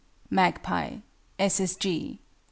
[0.31, 1.03] MAGPIE.
[1.37, 1.59] S.
[1.59, 1.75] S.
[1.75, 2.21] G.